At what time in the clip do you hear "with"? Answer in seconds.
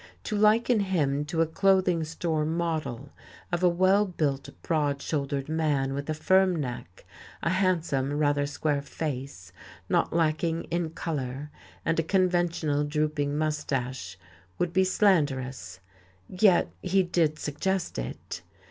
5.93-6.09